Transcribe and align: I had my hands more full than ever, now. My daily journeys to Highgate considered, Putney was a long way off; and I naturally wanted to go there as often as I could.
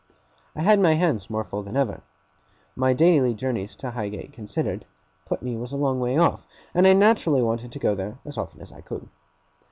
I 0.55 0.63
had 0.63 0.79
my 0.79 0.95
hands 0.95 1.29
more 1.29 1.43
full 1.43 1.61
than 1.61 1.77
ever, 1.77 1.91
now. 1.97 2.03
My 2.75 2.91
daily 2.91 3.35
journeys 3.35 3.75
to 3.75 3.91
Highgate 3.91 4.33
considered, 4.33 4.87
Putney 5.27 5.55
was 5.55 5.71
a 5.71 5.77
long 5.77 5.99
way 5.99 6.17
off; 6.17 6.47
and 6.73 6.87
I 6.87 6.93
naturally 6.93 7.43
wanted 7.43 7.71
to 7.71 7.77
go 7.77 7.93
there 7.93 8.17
as 8.25 8.35
often 8.35 8.61
as 8.61 8.71
I 8.71 8.81
could. 8.81 9.09